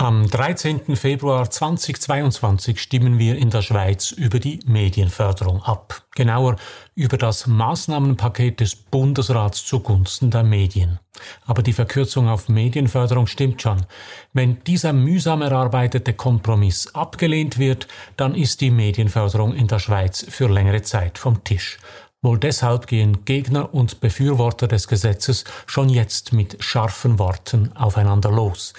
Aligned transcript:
Am 0.00 0.28
13. 0.28 0.94
Februar 0.94 1.50
2022 1.50 2.80
stimmen 2.80 3.18
wir 3.18 3.36
in 3.36 3.50
der 3.50 3.62
Schweiz 3.62 4.12
über 4.12 4.38
die 4.38 4.60
Medienförderung 4.64 5.60
ab. 5.64 6.04
Genauer 6.14 6.54
über 6.94 7.18
das 7.18 7.48
Maßnahmenpaket 7.48 8.60
des 8.60 8.76
Bundesrats 8.76 9.66
zugunsten 9.66 10.30
der 10.30 10.44
Medien. 10.44 11.00
Aber 11.46 11.64
die 11.64 11.72
Verkürzung 11.72 12.28
auf 12.28 12.48
Medienförderung 12.48 13.26
stimmt 13.26 13.60
schon. 13.60 13.86
Wenn 14.32 14.62
dieser 14.62 14.92
mühsam 14.92 15.42
erarbeitete 15.42 16.14
Kompromiss 16.14 16.94
abgelehnt 16.94 17.58
wird, 17.58 17.88
dann 18.16 18.36
ist 18.36 18.60
die 18.60 18.70
Medienförderung 18.70 19.52
in 19.52 19.66
der 19.66 19.80
Schweiz 19.80 20.24
für 20.28 20.46
längere 20.46 20.82
Zeit 20.82 21.18
vom 21.18 21.42
Tisch. 21.42 21.76
Wohl 22.22 22.38
deshalb 22.38 22.88
gehen 22.88 23.24
Gegner 23.24 23.74
und 23.74 24.00
Befürworter 24.00 24.66
des 24.66 24.86
Gesetzes 24.88 25.44
schon 25.66 25.88
jetzt 25.88 26.32
mit 26.32 26.56
scharfen 26.62 27.18
Worten 27.20 27.72
aufeinander 27.76 28.30
los. 28.30 28.74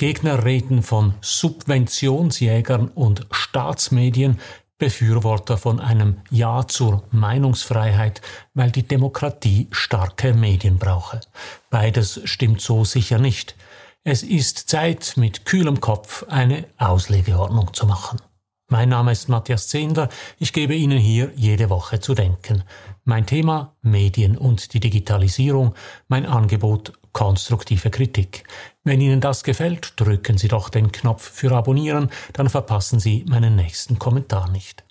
Gegner 0.00 0.46
reden 0.46 0.82
von 0.82 1.12
Subventionsjägern 1.20 2.88
und 2.88 3.26
Staatsmedien, 3.32 4.40
Befürworter 4.78 5.58
von 5.58 5.78
einem 5.78 6.22
Ja 6.30 6.66
zur 6.66 7.02
Meinungsfreiheit, 7.10 8.22
weil 8.54 8.70
die 8.70 8.88
Demokratie 8.88 9.68
starke 9.72 10.32
Medien 10.32 10.78
brauche. 10.78 11.20
Beides 11.68 12.18
stimmt 12.24 12.62
so 12.62 12.86
sicher 12.86 13.18
nicht. 13.18 13.56
Es 14.02 14.22
ist 14.22 14.70
Zeit, 14.70 15.18
mit 15.18 15.44
kühlem 15.44 15.82
Kopf 15.82 16.24
eine 16.30 16.64
Auslegeordnung 16.78 17.74
zu 17.74 17.84
machen. 17.84 18.22
Mein 18.68 18.88
Name 18.88 19.12
ist 19.12 19.28
Matthias 19.28 19.68
Zehnder. 19.68 20.08
Ich 20.38 20.54
gebe 20.54 20.74
Ihnen 20.74 20.98
hier 20.98 21.30
jede 21.36 21.68
Woche 21.68 22.00
zu 22.00 22.14
denken. 22.14 22.64
Mein 23.04 23.26
Thema 23.26 23.76
Medien 23.82 24.38
und 24.38 24.72
die 24.72 24.80
Digitalisierung, 24.80 25.74
mein 26.08 26.24
Angebot 26.24 26.94
konstruktive 27.12 27.90
Kritik. 27.90 28.44
Wenn 28.84 29.00
Ihnen 29.00 29.20
das 29.20 29.44
gefällt, 29.44 29.94
drücken 29.96 30.38
Sie 30.38 30.48
doch 30.48 30.68
den 30.68 30.92
Knopf 30.92 31.28
für 31.28 31.52
Abonnieren, 31.52 32.10
dann 32.32 32.48
verpassen 32.48 33.00
Sie 33.00 33.24
meinen 33.28 33.56
nächsten 33.56 33.98
Kommentar 33.98 34.50
nicht. 34.50 34.84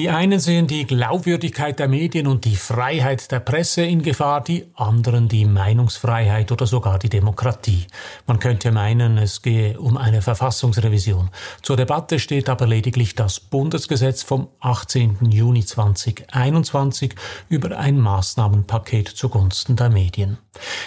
Die 0.00 0.08
einen 0.08 0.40
sehen 0.40 0.66
die 0.66 0.86
Glaubwürdigkeit 0.86 1.78
der 1.78 1.86
Medien 1.86 2.26
und 2.26 2.46
die 2.46 2.56
Freiheit 2.56 3.30
der 3.30 3.40
Presse 3.40 3.82
in 3.82 4.00
Gefahr, 4.00 4.42
die 4.42 4.64
anderen 4.74 5.28
die 5.28 5.44
Meinungsfreiheit 5.44 6.50
oder 6.50 6.66
sogar 6.66 6.98
die 6.98 7.10
Demokratie. 7.10 7.86
Man 8.26 8.38
könnte 8.38 8.72
meinen, 8.72 9.18
es 9.18 9.42
gehe 9.42 9.78
um 9.78 9.98
eine 9.98 10.22
Verfassungsrevision. 10.22 11.28
Zur 11.60 11.76
Debatte 11.76 12.18
steht 12.18 12.48
aber 12.48 12.66
lediglich 12.66 13.14
das 13.14 13.40
Bundesgesetz 13.40 14.22
vom 14.22 14.48
18. 14.60 15.18
Juni 15.30 15.66
2021 15.66 17.14
über 17.50 17.76
ein 17.76 18.00
Maßnahmenpaket 18.00 19.06
zugunsten 19.06 19.76
der 19.76 19.90
Medien. 19.90 20.38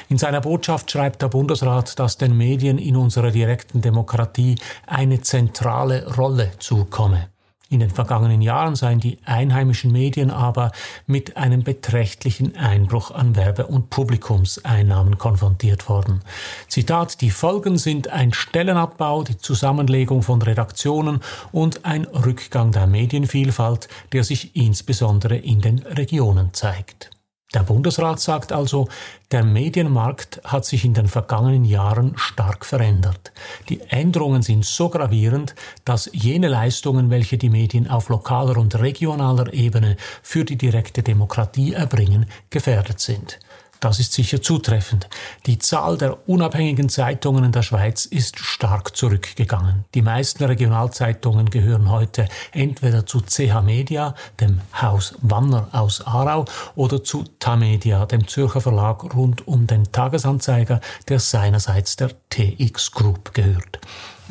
In 0.10 0.18
seiner 0.18 0.42
Botschaft 0.42 0.90
schreibt 0.90 1.22
der 1.22 1.28
Bundesrat, 1.28 2.00
dass 2.00 2.18
den 2.18 2.36
Medien 2.36 2.80
in 2.80 2.96
unserer 2.96 3.30
direkten 3.30 3.80
Demokratie 3.80 4.56
eine 4.88 5.22
zentrale 5.22 6.16
Rolle 6.16 6.54
zukomme. 6.58 7.33
In 7.74 7.80
den 7.80 7.90
vergangenen 7.90 8.44
Jahren 8.44 8.76
seien 8.76 9.00
die 9.00 9.18
einheimischen 9.26 9.92
Medien 9.92 10.30
aber 10.30 10.72
mit 11.08 11.38
einem 11.38 11.64
beträchtlichen 11.64 12.56
Einbruch 12.56 13.10
an 13.10 13.36
Werbe- 13.36 13.66
und 13.66 13.90
Publikumseinnahmen 13.90 15.18
konfrontiert 15.18 15.90
worden. 15.90 16.20
Zitat, 16.68 17.20
die 17.22 17.32
Folgen 17.32 17.80
sind 17.80 18.10
ein 18.10 18.32
Stellenabbau, 18.32 19.24
die 19.24 19.40
Zusammenlegung 19.40 20.22
von 20.22 20.40
Redaktionen 20.44 21.22
und 21.52 21.84
ein 21.84 22.04
Rückgang 22.04 22.72
der 22.72 22.86
Medienvielfalt, 22.86 23.88
der 24.12 24.24
sich 24.24 24.56
insbesondere 24.56 25.36
in 25.36 25.60
den 25.60 25.80
Regionen 25.80 26.54
zeigt. 26.54 27.10
Der 27.54 27.62
Bundesrat 27.62 28.20
sagt 28.20 28.52
also, 28.52 28.88
der 29.32 29.44
Medienmarkt 29.44 30.42
hat 30.44 30.66
sich 30.66 30.86
in 30.86 30.96
den 30.96 31.08
vergangenen 31.08 31.66
Jahren 31.66 32.14
stark 32.16 32.66
verändert. 32.66 33.32
Die 33.70 33.82
Änderungen 33.90 34.42
sind 34.42 34.66
so 34.66 34.90
gravierend, 34.90 35.54
dass 35.86 36.10
jene 36.14 36.48
Leistungen, 36.48 37.12
welche 37.12 37.38
die 37.38 37.52
Medien 37.52 37.88
auf 37.88 38.10
lokaler 38.10 38.58
und 38.58 38.80
regionaler 38.80 39.54
Ebene 39.54 39.98
für 40.24 40.46
die 40.46 40.58
direkte 40.58 41.04
Demokratie 41.04 41.74
erbringen, 41.74 42.26
gefährdet 42.50 43.00
sind. 43.00 43.40
Das 43.84 44.00
ist 44.00 44.14
sicher 44.14 44.42
zutreffend. 44.42 45.10
Die 45.46 45.60
Zahl 45.60 45.98
der 45.98 46.30
unabhängigen 46.30 46.88
Zeitungen 46.88 47.44
in 47.44 47.52
der 47.52 47.64
Schweiz 47.64 48.06
ist 48.06 48.40
stark 48.40 48.96
zurückgegangen. 48.96 49.84
Die 49.94 50.02
meisten 50.02 50.46
Regionalzeitungen 50.46 51.50
gehören 51.50 51.92
heute 51.92 52.30
entweder 52.54 53.06
zu 53.06 53.20
CH 53.20 53.62
Media, 53.62 54.16
dem 54.40 54.62
Haus 54.82 55.16
Wanner 55.22 55.68
aus 55.74 56.00
Aarau, 56.08 56.46
oder 56.76 57.04
zu 57.04 57.26
Tamedia, 57.40 58.06
dem 58.06 58.26
Zürcher 58.26 58.62
Verlag 58.62 59.14
rund 59.14 59.46
um 59.50 59.68
den 59.68 59.84
Tagesanzeiger, 59.92 60.80
der 61.10 61.20
seinerseits 61.20 61.98
der 61.98 62.12
TX 62.30 62.94
Group 62.94 63.34
gehört. 63.34 63.80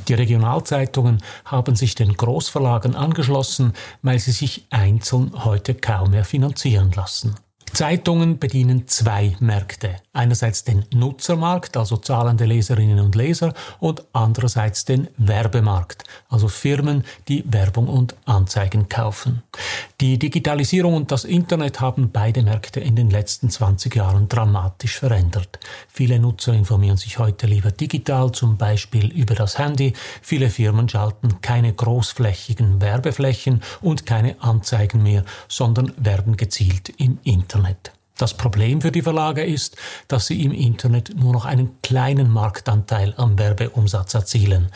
Die 0.09 0.15
Regionalzeitungen 0.15 1.23
haben 1.45 1.77
sich 1.77 1.95
den 1.95 2.15
Großverlagen 2.15 2.97
angeschlossen, 2.97 3.75
weil 4.01 4.19
sie 4.19 4.33
sich 4.33 4.65
einzeln 4.71 5.45
heute 5.45 5.75
kaum 5.75 6.13
mehr 6.13 6.25
finanzieren 6.25 6.91
lassen. 6.93 7.34
Zeitungen 7.75 8.38
bedienen 8.38 8.87
zwei 8.87 9.34
Märkte. 9.41 9.97
Einerseits 10.12 10.62
den 10.62 10.84
Nutzermarkt, 10.93 11.78
also 11.78 11.97
zahlende 11.97 12.44
Leserinnen 12.44 13.00
und 13.00 13.15
Leser, 13.15 13.55
und 13.81 14.05
andererseits 14.12 14.84
den 14.84 15.09
Werbemarkt, 15.16 16.05
also 16.28 16.49
Firmen, 16.49 17.03
die 17.28 17.43
Werbung 17.50 17.88
und 17.88 18.15
Anzeigen 18.27 18.91
kaufen. 18.91 19.43
Die 20.03 20.19
Digitalisierung 20.19 20.93
und 20.93 21.12
das 21.12 21.25
Internet 21.25 21.81
haben 21.81 22.10
beide 22.12 22.43
Märkte 22.43 22.81
in 22.81 22.94
den 22.94 23.09
letzten 23.09 23.49
20 23.49 23.97
Jahren 23.97 24.28
dramatisch 24.28 24.99
verändert. 24.99 25.59
Viele 25.89 26.19
Nutzer 26.19 26.53
informieren 26.53 26.99
sich 26.99 27.19
heute 27.19 27.47
lieber 27.47 27.71
digital, 27.71 28.33
zum 28.33 28.59
Beispiel 28.59 29.10
über 29.10 29.34
das 29.34 29.59
Handy. 29.59 29.94
Viele 30.21 30.50
Firmen 30.50 30.91
schalten 30.91 31.41
keine 31.41 31.72
großflächigen 31.72 32.83
Werbeflächen 32.83 33.62
und 33.81 34.04
keine 34.04 34.37
Anzeigen 34.43 35.03
mehr, 35.03 35.25
sondern 35.49 35.94
werben 35.97 36.37
gezielt 36.37 36.91
im 36.99 37.19
Internet. 37.22 37.62
Das 38.23 38.34
Problem 38.34 38.81
für 38.81 38.93
die 38.93 39.03
Verlage 39.03 39.43
ist, 39.43 39.77
dass 40.06 40.28
sie 40.28 40.45
im 40.45 40.53
Internet 40.53 41.12
nur 41.17 41.33
noch 41.33 41.45
einen 41.45 41.83
kleinen 41.83 42.31
Marktanteil 42.31 43.15
am 43.17 43.37
Werbeumsatz 43.37 44.15
erzielen. 44.15 44.69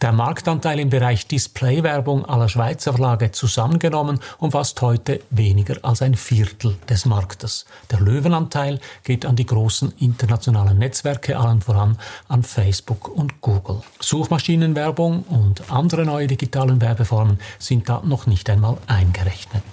Der 0.00 0.12
Marktanteil 0.12 0.78
im 0.78 0.90
Bereich 0.90 1.26
Displaywerbung 1.26 2.24
aller 2.24 2.48
Schweizer 2.48 2.92
Verlage 2.92 3.32
zusammengenommen 3.32 4.20
umfasst 4.38 4.80
heute 4.82 5.20
weniger 5.30 5.78
als 5.82 6.00
ein 6.00 6.14
Viertel 6.14 6.76
des 6.88 7.04
Marktes. 7.04 7.64
Der 7.90 7.98
Löwenanteil 7.98 8.78
geht 9.02 9.26
an 9.26 9.34
die 9.34 9.46
großen 9.46 9.94
internationalen 9.98 10.78
Netzwerke, 10.78 11.36
allen 11.36 11.60
voran 11.60 11.98
an 12.28 12.44
Facebook 12.44 13.08
und 13.08 13.40
Google. 13.40 13.80
Suchmaschinenwerbung 13.98 15.24
und 15.24 15.72
andere 15.72 16.04
neue 16.04 16.28
digitalen 16.28 16.80
Werbeformen 16.80 17.40
sind 17.58 17.88
da 17.88 18.00
noch 18.04 18.26
nicht 18.26 18.48
einmal 18.48 18.76
eingerechnet. 18.86 19.64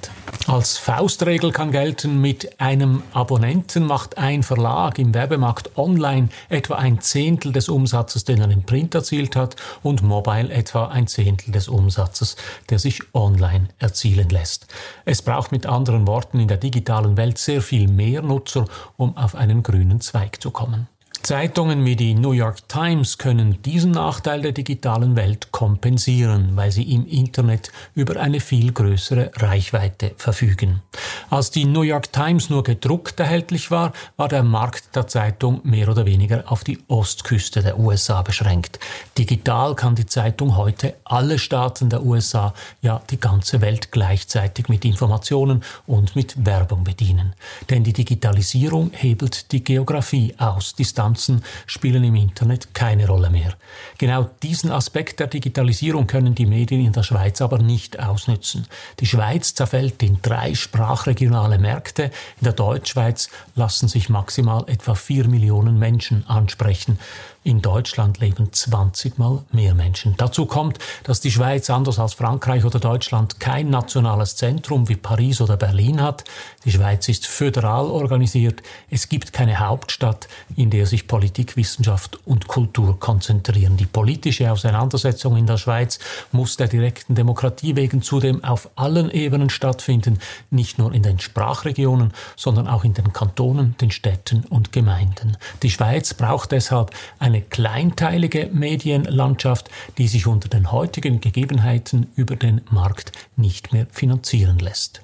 Als 0.49 0.79
Faustregel 0.79 1.51
kann 1.51 1.71
gelten, 1.71 2.21
mit 2.21 2.59
einem 2.59 3.03
Abonnenten 3.13 3.85
macht 3.85 4.17
ein 4.17 4.41
Verlag 4.41 4.97
im 4.97 5.13
Werbemarkt 5.13 5.77
online 5.77 6.29
etwa 6.49 6.73
ein 6.73 7.01
Zehntel 7.01 7.51
des 7.51 7.69
Umsatzes, 7.69 8.23
den 8.23 8.41
er 8.41 8.49
im 8.49 8.63
Print 8.63 8.95
erzielt 8.95 9.35
hat, 9.35 9.55
und 9.83 10.01
mobile 10.01 10.51
etwa 10.51 10.87
ein 10.87 11.05
Zehntel 11.05 11.51
des 11.51 11.67
Umsatzes, 11.67 12.35
der 12.71 12.79
sich 12.79 12.99
online 13.13 13.67
erzielen 13.77 14.29
lässt. 14.29 14.65
Es 15.05 15.21
braucht 15.21 15.51
mit 15.51 15.67
anderen 15.67 16.07
Worten 16.07 16.39
in 16.39 16.47
der 16.47 16.57
digitalen 16.57 17.15
Welt 17.15 17.37
sehr 17.37 17.61
viel 17.61 17.87
mehr 17.87 18.23
Nutzer, 18.23 18.65
um 18.97 19.15
auf 19.17 19.35
einen 19.35 19.61
grünen 19.61 20.01
Zweig 20.01 20.41
zu 20.41 20.49
kommen. 20.49 20.87
Zeitungen 21.21 21.85
wie 21.85 21.95
die 21.95 22.13
New 22.15 22.31
York 22.31 22.67
Times 22.69 23.17
können 23.17 23.61
diesen 23.61 23.91
Nachteil 23.91 24.41
der 24.41 24.53
digitalen 24.53 25.15
Welt 25.15 25.51
kompensieren, 25.51 26.55
weil 26.55 26.71
sie 26.71 26.93
im 26.93 27.05
Internet 27.05 27.71
über 27.93 28.19
eine 28.19 28.39
viel 28.39 28.71
größere 28.71 29.31
Reichweite 29.35 30.13
verfügen. 30.17 30.81
Als 31.29 31.51
die 31.51 31.65
New 31.65 31.81
York 31.81 32.11
Times 32.11 32.49
nur 32.49 32.63
gedruckt 32.63 33.19
erhältlich 33.19 33.69
war, 33.69 33.91
war 34.17 34.29
der 34.29 34.43
Markt 34.43 34.95
der 34.95 35.07
Zeitung 35.07 35.59
mehr 35.63 35.89
oder 35.89 36.05
weniger 36.05 36.51
auf 36.51 36.63
die 36.63 36.79
Ostküste 36.87 37.61
der 37.61 37.77
USA 37.77 38.21
beschränkt. 38.21 38.79
Digital 39.17 39.75
kann 39.75 39.95
die 39.95 40.05
Zeitung 40.05 40.55
heute 40.55 40.95
alle 41.03 41.37
Staaten 41.37 41.89
der 41.89 42.03
USA, 42.03 42.53
ja 42.81 43.01
die 43.09 43.19
ganze 43.19 43.61
Welt 43.61 43.91
gleichzeitig 43.91 44.69
mit 44.69 44.85
Informationen 44.85 45.63
und 45.85 46.15
mit 46.15 46.45
Werbung 46.45 46.83
bedienen. 46.83 47.33
Denn 47.69 47.83
die 47.83 47.93
Digitalisierung 47.93 48.91
hebelt 48.93 49.51
die 49.51 49.63
Geografie 49.63 50.33
aus. 50.37 50.73
Distanzen 51.13 51.43
spielen 51.65 52.03
im 52.03 52.15
Internet 52.15 52.73
keine 52.73 53.07
Rolle 53.07 53.29
mehr. 53.29 53.53
Genau 53.97 54.29
diesen 54.43 54.71
Aspekt 54.71 55.19
der 55.19 55.27
Digitalisierung 55.27 56.07
können 56.07 56.35
die 56.35 56.45
Medien 56.45 56.85
in 56.85 56.93
der 56.93 57.03
Schweiz 57.03 57.41
aber 57.41 57.59
nicht 57.59 57.99
ausnützen. 57.99 58.67
Die 58.99 59.05
Schweiz 59.05 59.53
zerfällt 59.53 60.01
in 60.03 60.21
drei 60.21 60.55
Sprachregionen 60.55 61.19
regionale 61.19 61.59
Märkte. 61.59 62.03
In 62.03 62.43
der 62.43 62.53
Deutschschweiz 62.53 63.29
lassen 63.55 63.87
sich 63.87 64.09
maximal 64.09 64.63
etwa 64.67 64.95
vier 64.95 65.27
Millionen 65.27 65.77
Menschen 65.77 66.25
ansprechen. 66.27 66.99
In 67.41 67.61
Deutschland 67.61 68.19
leben 68.19 68.51
20 68.51 69.17
mal 69.17 69.45
mehr 69.53 69.73
Menschen. 69.73 70.13
Dazu 70.17 70.45
kommt, 70.45 70.77
dass 71.03 71.21
die 71.21 71.31
Schweiz 71.31 71.69
anders 71.69 71.97
als 71.97 72.13
Frankreich 72.13 72.65
oder 72.65 72.79
Deutschland 72.79 73.39
kein 73.39 73.69
nationales 73.69 74.35
Zentrum 74.35 74.89
wie 74.89 74.97
Paris 74.97 75.39
oder 75.39 75.55
Berlin 75.55 76.01
hat. 76.01 76.25
Die 76.65 76.71
Schweiz 76.71 77.07
ist 77.07 77.27
föderal 77.27 77.85
organisiert. 77.85 78.61
Es 78.89 79.07
gibt 79.07 79.31
keine 79.31 79.59
Hauptstadt, 79.59 80.27
in 80.57 80.69
der 80.69 80.85
sich 80.85 81.07
Politik, 81.07 81.55
Wissenschaft 81.55 82.19
und 82.25 82.49
Kultur 82.49 82.99
konzentrieren. 82.99 83.77
Die 83.77 83.85
politische 83.85 84.51
Auseinandersetzung 84.51 85.37
in 85.37 85.47
der 85.47 85.57
Schweiz 85.57 85.99
muss 86.33 86.57
der 86.57 86.67
direkten 86.67 87.15
Demokratie 87.15 87.77
wegen 87.77 88.01
zudem 88.01 88.43
auf 88.43 88.69
allen 88.75 89.09
Ebenen 89.09 89.49
stattfinden, 89.49 90.19
nicht 90.49 90.77
nur 90.77 90.93
in 90.93 91.03
den 91.03 91.19
Sprachregionen, 91.19 92.13
sondern 92.35 92.67
auch 92.67 92.83
in 92.83 92.93
den 92.93 93.13
Kantonen, 93.13 93.75
den 93.79 93.91
Städten 93.91 94.43
und 94.49 94.73
Gemeinden. 94.73 95.37
Die 95.63 95.71
Schweiz 95.71 96.13
braucht 96.13 96.51
deshalb 96.51 96.91
eine 97.17 97.38
kleinteilige 97.41 98.49
Medienlandschaft, 98.53 99.69
die 99.97 100.07
sich 100.07 100.27
unter 100.27 100.49
den 100.49 100.71
heutigen 100.71 101.19
Gegebenheiten 101.19 102.07
über 102.15 102.35
den 102.35 102.61
Markt 102.69 103.11
nicht 103.35 103.73
mehr 103.73 103.87
finanzieren 103.91 104.59
lässt. 104.59 105.01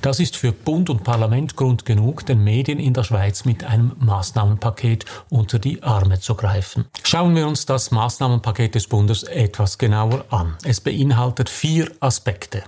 Das 0.00 0.20
ist 0.20 0.36
für 0.36 0.52
Bund 0.52 0.90
und 0.90 1.04
Parlament 1.04 1.56
Grund 1.56 1.84
genug, 1.84 2.26
den 2.26 2.42
Medien 2.42 2.78
in 2.78 2.94
der 2.94 3.04
Schweiz 3.04 3.44
mit 3.44 3.64
einem 3.64 3.92
Maßnahmenpaket 4.00 5.04
unter 5.30 5.58
die 5.58 5.82
Arme 5.82 6.20
zu 6.20 6.34
greifen. 6.34 6.86
Schauen 7.04 7.34
wir 7.36 7.46
uns 7.46 7.66
das 7.66 7.90
Maßnahmenpaket 7.90 8.74
des 8.74 8.86
Bundes 8.88 9.22
etwas 9.22 9.78
genauer 9.78 10.24
an. 10.30 10.56
Es 10.64 10.80
beinhaltet 10.80 11.48
vier 11.48 11.90
Aspekte. 12.00 12.64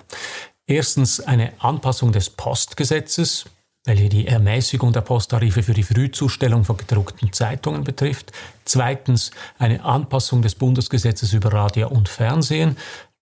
Erstens 0.67 1.21
eine 1.21 1.53
Anpassung 1.59 2.12
des 2.12 2.31
Postgesetzes, 2.31 3.45
welche 3.84 4.08
die 4.08 4.26
Ermäßigung 4.26 4.92
der 4.92 5.02
Posttarife 5.02 5.62
für 5.62 5.75
die 5.75 5.82
Frühzustellung 5.82 6.64
von 6.64 6.76
gedruckten 6.76 7.32
Zeitungen 7.32 7.84
betrifft. 7.84 8.32
Zweitens 8.64 9.31
eine 9.58 9.84
Anpassung 9.84 10.42
des 10.42 10.54
Bundesgesetzes 10.54 11.32
über 11.34 11.52
Radio 11.52 11.88
und 11.88 12.08
Fernsehen. 12.08 12.76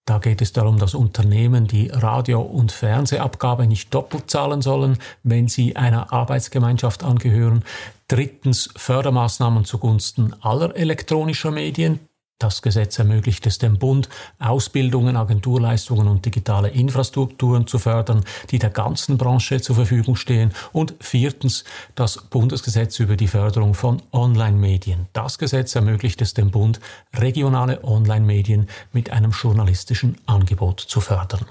Da 0.05 0.19
geht 0.19 0.43
es 0.43 0.53
darum, 0.53 0.79
dass 0.79 0.95
Unternehmen 0.95 1.67
die 1.69 1.89
Radio- 1.89 2.43
und 2.43 2.73
Fernsehabgabe 2.73 3.67
nicht 3.67 3.95
doppelt 3.95 4.31
zahlen 4.31 4.61
sollen, 4.61 4.99
wenn 5.23 5.47
sie 5.47 5.77
einer 5.77 6.13
Arbeitsgemeinschaft 6.13 7.05
angehören. 7.05 7.65
Drittens 8.09 8.71
Fördermaßnahmen 8.77 9.65
zugunsten 9.65 10.35
aller 10.41 10.77
elektronischer 10.77 11.53
Medien. 11.53 12.01
Das 12.43 12.61
Gesetz 12.61 12.99
ermöglicht 12.99 13.47
es 13.47 13.59
dem 13.59 13.79
Bund, 13.79 14.09
Ausbildungen, 14.41 15.17
Agenturleistungen 15.17 16.09
und 16.09 16.27
digitale 16.27 16.71
Infrastrukturen 16.71 17.69
zu 17.69 17.79
fördern, 17.79 18.25
die 18.51 18.59
der 18.59 18.71
ganzen 18.71 19.17
Branche 19.17 19.61
zur 19.61 19.77
Verfügung 19.77 20.17
stehen. 20.17 20.51
Und 20.73 20.93
viertens 20.99 21.63
das 21.95 22.17
Bundesgesetz 22.17 22.99
über 22.99 23.15
die 23.15 23.29
Förderung 23.29 23.75
von 23.75 24.03
Online-Medien. 24.11 25.07
Das 25.13 25.39
Gesetz 25.39 25.77
ermöglicht 25.77 26.21
es 26.21 26.35
dem 26.35 26.51
Bund, 26.51 26.81
regionale 27.15 27.85
Online-Medien 27.85 28.69
mit 28.93 29.11
einem 29.11 29.31
journalistischen 29.31 30.19
Angebot 30.27 30.81
zu 30.81 31.01
fördern. 31.01 31.47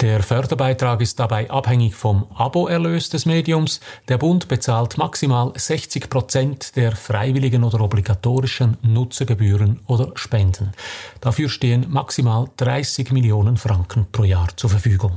Der 0.00 0.22
Förderbeitrag 0.22 1.00
ist 1.00 1.18
dabei 1.18 1.48
abhängig 1.48 1.94
vom 1.94 2.26
Aboerlös 2.34 3.08
des 3.08 3.24
Mediums. 3.24 3.80
Der 4.08 4.18
Bund 4.18 4.46
bezahlt 4.46 4.98
maximal 4.98 5.52
60 5.56 6.10
Prozent 6.10 6.76
der 6.76 6.92
freiwilligen 6.94 7.64
oder 7.64 7.80
obligatorischen 7.80 8.76
Nutzergebühren 8.82 9.80
oder 9.86 10.12
Spenden. 10.14 10.72
Dafür 11.20 11.48
stehen 11.48 11.86
maximal 11.88 12.50
30 12.58 13.10
Millionen 13.10 13.56
Franken 13.56 14.06
pro 14.12 14.24
Jahr 14.24 14.48
zur 14.56 14.68
Verfügung. 14.68 15.12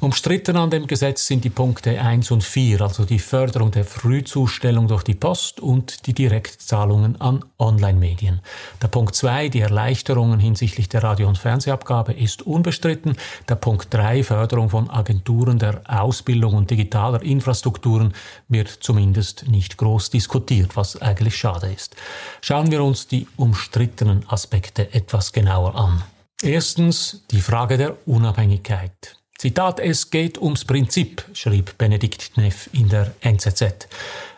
Umstritten 0.00 0.56
an 0.56 0.70
dem 0.70 0.86
Gesetz 0.86 1.26
sind 1.26 1.44
die 1.44 1.50
Punkte 1.50 2.00
1 2.00 2.30
und 2.30 2.44
4, 2.44 2.82
also 2.82 3.04
die 3.04 3.18
Förderung 3.18 3.70
der 3.70 3.84
Frühzustellung 3.84 4.88
durch 4.88 5.02
die 5.02 5.14
Post 5.14 5.58
und 5.60 6.06
die 6.06 6.12
Direktzahlungen 6.12 7.18
an 7.20 7.44
Online-Medien. 7.58 8.40
Der 8.82 8.88
Punkt 8.88 9.14
2, 9.14 9.48
die 9.48 9.60
Erleichterungen 9.60 10.38
hinsichtlich 10.38 10.88
der 10.88 11.02
Radio- 11.02 11.28
und 11.28 11.38
Fernsehabgabe, 11.38 12.12
ist 12.12 12.42
unbestritten. 12.42 13.16
Der 13.48 13.54
Punkt 13.54 13.92
3, 13.94 14.22
Förderung 14.22 14.68
von 14.68 14.90
Agenturen 14.90 15.58
der 15.58 15.82
Ausbildung 15.86 16.54
und 16.54 16.70
digitaler 16.70 17.22
Infrastrukturen, 17.22 18.12
wird 18.48 18.68
zumindest 18.68 19.48
nicht 19.48 19.78
groß 19.78 20.10
diskutiert, 20.10 20.76
was 20.76 21.00
eigentlich 21.00 21.36
schade 21.36 21.72
ist. 21.72 21.96
Schauen 22.42 22.70
wir 22.70 22.84
uns 22.84 23.06
die 23.06 23.26
umstrittenen 23.36 24.28
Aspekte 24.28 24.92
etwas 24.92 25.32
genauer 25.32 25.74
an. 25.74 26.02
Erstens 26.42 27.24
die 27.30 27.40
Frage 27.40 27.78
der 27.78 27.96
Unabhängigkeit. 28.06 29.16
Zitat, 29.38 29.80
es 29.80 30.10
geht 30.10 30.40
ums 30.40 30.64
Prinzip, 30.64 31.22
schrieb 31.34 31.76
Benedikt 31.76 32.38
Neff 32.38 32.70
in 32.72 32.88
der 32.88 33.14
NZZ. 33.20 33.86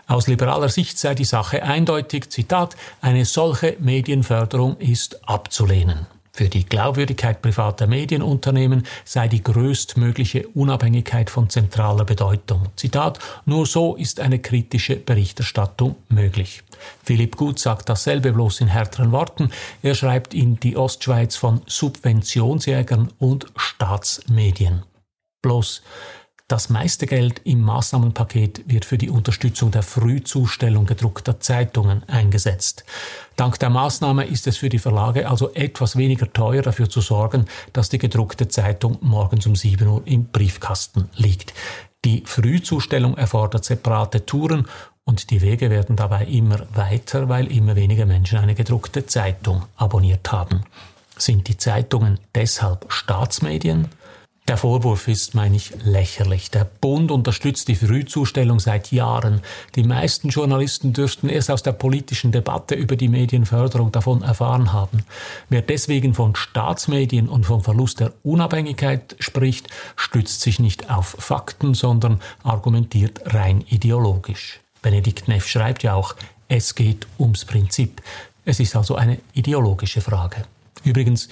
Aus 0.09 0.27
liberaler 0.27 0.69
Sicht 0.69 0.99
sei 0.99 1.15
die 1.15 1.25
Sache 1.25 1.63
eindeutig, 1.63 2.31
Zitat, 2.31 2.77
eine 3.01 3.25
solche 3.25 3.77
Medienförderung 3.79 4.77
ist 4.79 5.29
abzulehnen. 5.29 6.07
Für 6.39 6.49
die 6.49 6.65
Glaubwürdigkeit 6.65 7.43
privater 7.43 7.89
Medienunternehmen 7.89 8.87
sei 9.05 9.27
die 9.27 9.43
größtmögliche 9.43 10.47
Unabhängigkeit 10.47 11.31
von 11.31 11.51
zentraler 11.51 12.05
Bedeutung. 12.05 12.69
Zitat, 12.77 13.19
nur 13.45 13.67
so 13.67 13.97
ist 13.97 14.21
eine 14.21 14.39
kritische 14.39 14.95
Berichterstattung 14.95 15.97
möglich. 16.09 16.63
Philipp 17.03 17.35
Gut 17.37 17.59
sagt 17.59 17.89
dasselbe 17.89 18.33
bloß 18.33 18.61
in 18.61 18.69
härteren 18.69 19.11
Worten. 19.11 19.51
Er 19.83 19.97
schreibt 19.97 20.33
in 20.33 20.61
Die 20.61 20.77
Ostschweiz 20.77 21.35
von 21.35 21.63
Subventionsjägern 21.67 23.09
und 23.19 23.47
Staatsmedien. 23.57 24.85
Bloß 25.43 25.83
das 26.49 26.71
meiste 26.71 27.07
Geld 27.07 27.43
im 27.45 27.61
Maßnahmenpaket 27.61 28.65
wird 28.67 28.87
für 28.87 28.97
die 28.97 29.11
Unterstützung 29.11 29.71
der 29.71 29.83
Frühzustellung 29.83 30.87
gedruckter 30.87 31.41
Zeitungen 31.41 32.09
eingesetzt. 32.09 32.85
Dank 33.37 33.59
der 33.59 33.69
Maßnahme 33.69 34.25
ist 34.25 34.47
es 34.47 34.57
für 34.57 34.71
die 34.71 34.79
Verlage 34.79 35.29
also 35.29 35.53
etwas 35.53 35.97
weniger 35.97 36.33
teuer 36.33 36.63
dafür 36.63 36.89
zu 36.89 37.03
sorgen, 37.03 37.45
dass 37.75 37.91
die 37.91 37.99
gedruckte 37.99 38.49
Zeitung 38.49 38.97
morgens 39.03 39.47
um 39.47 39.55
7 39.55 39.87
Uhr 39.87 40.03
im 40.07 40.25
Briefkasten 40.25 41.11
liegt. 41.17 41.53
Die 42.07 42.23
Frühzustellung 42.25 43.19
erfordert 43.19 43.67
separate 43.67 44.25
Touren 44.25 44.67
und 45.05 45.31
die 45.31 45.43
Wege 45.43 45.69
werden 45.69 45.97
dabei 45.97 46.25
immer 46.25 46.67
weiter, 46.73 47.29
weil 47.29 47.53
immer 47.53 47.77
weniger 47.77 48.07
Menschen 48.07 48.39
eine 48.39 48.55
gedruckte 48.55 49.05
Zeitung 49.05 49.65
abonniert 49.77 50.33
haben. 50.33 50.63
Sind 51.19 51.49
die 51.49 51.59
Zeitungen 51.59 52.21
deshalb 52.35 52.87
Staatsmedien? 52.91 53.89
Der 54.49 54.57
Vorwurf 54.57 55.09
ist, 55.09 55.35
meine 55.35 55.57
ich, 55.57 55.75
lächerlich. 55.85 56.51
Der 56.51 56.65
Bund 56.65 57.11
unterstützt 57.11 57.69
die 57.69 57.75
Frühzustellung 57.75 58.61
seit 58.61 58.91
Jahren. 58.93 59.43
Die 59.75 59.83
meisten 59.83 60.31
Journalisten 60.31 60.95
dürften 60.95 61.29
erst 61.29 61.51
aus 61.51 61.63
der 61.63 61.73
politischen 61.73 62.33
Debatte 62.33 62.75
über 62.75 62.97
die 62.97 63.09
Medienförderung 63.09 63.93
davon 63.93 64.23
erfahren 64.23 64.73
haben. 64.73 65.05
Wer 65.51 65.61
deswegen 65.61 66.15
von 66.15 66.35
Staatsmedien 66.35 67.29
und 67.29 67.45
vom 67.45 67.63
Verlust 67.63 68.01
der 68.01 68.15
Unabhängigkeit 68.23 69.17
spricht, 69.19 69.69
stützt 69.97 70.41
sich 70.41 70.59
nicht 70.59 70.89
auf 70.89 71.15
Fakten, 71.19 71.75
sondern 71.75 72.19
argumentiert 72.43 73.21
rein 73.27 73.63
ideologisch. 73.69 74.61
Benedikt 74.81 75.29
Neff 75.29 75.47
schreibt 75.47 75.83
ja 75.83 75.93
auch, 75.93 76.17
es 76.49 76.75
geht 76.75 77.07
ums 77.19 77.45
Prinzip. 77.45 78.01
Es 78.47 78.61
ist 78.61 78.75
also 78.75 78.95
eine 78.95 79.19
ideologische 79.35 80.01
Frage. 80.01 80.47
Übrigens, 80.85 81.29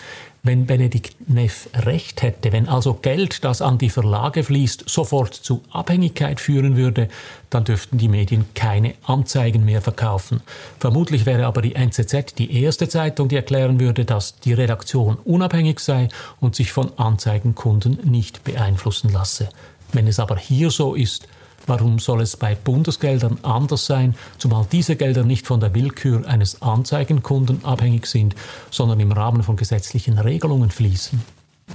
wenn 0.46 0.66
Benedikt 0.66 1.28
Neff 1.28 1.68
recht 1.74 2.22
hätte, 2.22 2.52
wenn 2.52 2.68
also 2.68 2.94
Geld, 2.94 3.44
das 3.44 3.62
an 3.62 3.78
die 3.78 3.90
Verlage 3.90 4.44
fließt, 4.44 4.88
sofort 4.88 5.34
zu 5.34 5.62
Abhängigkeit 5.70 6.40
führen 6.40 6.76
würde, 6.76 7.08
dann 7.50 7.64
dürften 7.64 7.98
die 7.98 8.08
Medien 8.08 8.46
keine 8.54 8.94
Anzeigen 9.04 9.64
mehr 9.64 9.82
verkaufen. 9.82 10.42
Vermutlich 10.78 11.26
wäre 11.26 11.46
aber 11.46 11.62
die 11.62 11.74
NZZ 11.74 12.34
die 12.38 12.62
erste 12.62 12.88
Zeitung, 12.88 13.28
die 13.28 13.36
erklären 13.36 13.80
würde, 13.80 14.04
dass 14.04 14.38
die 14.40 14.52
Redaktion 14.52 15.16
unabhängig 15.24 15.80
sei 15.80 16.08
und 16.40 16.54
sich 16.54 16.72
von 16.72 16.90
Anzeigenkunden 16.98 17.98
nicht 18.04 18.44
beeinflussen 18.44 19.12
lasse. 19.12 19.48
Wenn 19.92 20.06
es 20.06 20.18
aber 20.18 20.36
hier 20.36 20.70
so 20.70 20.94
ist, 20.94 21.28
Warum 21.66 21.98
soll 21.98 22.20
es 22.20 22.36
bei 22.36 22.54
Bundesgeldern 22.54 23.38
anders 23.42 23.86
sein, 23.86 24.14
zumal 24.38 24.66
diese 24.70 24.96
Gelder 24.96 25.24
nicht 25.24 25.46
von 25.46 25.60
der 25.60 25.74
Willkür 25.74 26.26
eines 26.26 26.62
Anzeigenkunden 26.62 27.64
abhängig 27.64 28.06
sind, 28.06 28.34
sondern 28.70 29.00
im 29.00 29.12
Rahmen 29.12 29.42
von 29.42 29.56
gesetzlichen 29.56 30.18
Regelungen 30.18 30.70
fließen? 30.70 31.20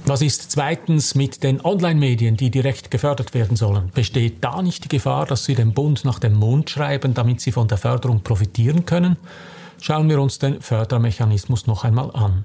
Was 0.06 0.22
ist 0.22 0.50
zweitens 0.50 1.14
mit 1.14 1.42
den 1.42 1.62
Online-Medien, 1.62 2.38
die 2.38 2.50
direkt 2.50 2.90
gefördert 2.90 3.34
werden 3.34 3.56
sollen? 3.56 3.90
Besteht 3.94 4.42
da 4.42 4.62
nicht 4.62 4.84
die 4.84 4.88
Gefahr, 4.88 5.26
dass 5.26 5.44
sie 5.44 5.54
dem 5.54 5.74
Bund 5.74 6.06
nach 6.06 6.18
dem 6.18 6.34
Mund 6.34 6.70
schreiben, 6.70 7.12
damit 7.12 7.42
sie 7.42 7.52
von 7.52 7.68
der 7.68 7.76
Förderung 7.76 8.22
profitieren 8.22 8.86
können? 8.86 9.16
Schauen 9.82 10.08
wir 10.08 10.22
uns 10.22 10.38
den 10.38 10.60
Fördermechanismus 10.60 11.66
noch 11.66 11.82
einmal 11.82 12.14
an. 12.14 12.44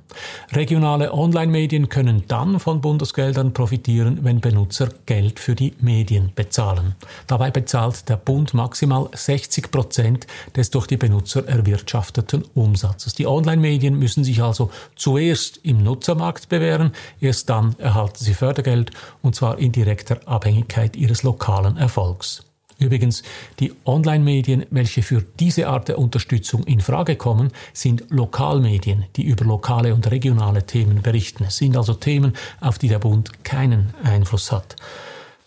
Regionale 0.53 1.13
Online-Medien 1.13 1.87
können 1.87 2.23
dann 2.27 2.59
von 2.59 2.81
Bundesgeldern 2.81 3.53
profitieren, 3.53 4.23
wenn 4.23 4.41
Benutzer 4.41 4.89
Geld 5.05 5.39
für 5.39 5.53
die 5.53 5.75
Medien 5.79 6.31
bezahlen. 6.33 6.95
Dabei 7.27 7.51
bezahlt 7.51 8.09
der 8.09 8.15
Bund 8.15 8.55
maximal 8.55 9.07
60 9.13 9.69
Prozent 9.69 10.25
des 10.55 10.71
durch 10.71 10.87
die 10.87 10.97
Benutzer 10.97 11.47
erwirtschafteten 11.47 12.43
Umsatzes. 12.55 13.13
Die 13.13 13.27
Online-Medien 13.27 13.99
müssen 13.99 14.23
sich 14.23 14.41
also 14.41 14.71
zuerst 14.95 15.57
im 15.57 15.83
Nutzermarkt 15.83 16.49
bewähren, 16.49 16.93
erst 17.21 17.51
dann 17.51 17.75
erhalten 17.77 18.17
sie 18.17 18.33
Fördergeld 18.33 18.89
und 19.21 19.35
zwar 19.35 19.59
in 19.59 19.71
direkter 19.71 20.21
Abhängigkeit 20.25 20.95
ihres 20.95 21.21
lokalen 21.21 21.77
Erfolgs. 21.77 22.46
Übrigens, 22.79 23.23
die 23.59 23.73
Online-Medien, 23.85 24.65
welche 24.69 25.01
für 25.01 25.23
diese 25.39 25.67
Art 25.67 25.87
der 25.87 25.97
Unterstützung 25.97 26.63
in 26.63 26.79
Frage 26.79 27.15
kommen, 27.15 27.51
sind 27.73 28.03
Lokalmedien, 28.09 29.05
die 29.15 29.23
über 29.23 29.45
lokale 29.45 29.95
und 29.95 30.09
regionale 30.11 30.65
Themen 30.65 31.01
berichten. 31.01 31.45
Es 31.45 31.57
sind 31.57 31.75
also 31.75 31.95
Themen, 31.95 32.33
auf 32.61 32.77
die 32.77 32.87
der 32.87 32.99
Bund 32.99 33.43
keinen 33.43 33.93
Einfluss 34.03 34.51
hat. 34.51 34.75